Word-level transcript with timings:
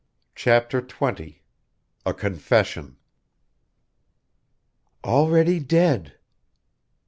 CHAPTER 0.33 0.81
XX 0.81 1.35
A 2.07 2.13
CONFESSION" 2.15 2.97
Already 5.03 5.59
dead!" 5.59 6.15